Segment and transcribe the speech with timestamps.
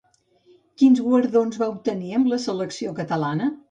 [0.83, 3.57] Quins guardons va obtenir amb la selecció catalana?